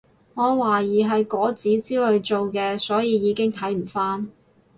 [0.33, 4.31] 我懷疑係果籽之類做嘅所以已經睇唔返